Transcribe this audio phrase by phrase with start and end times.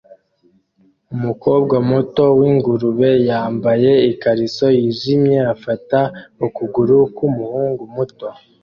[1.15, 5.99] Umukobwa muto w'ingurube yambaye ikariso yijimye afata
[6.45, 8.27] ukuguru k'umuhungu muto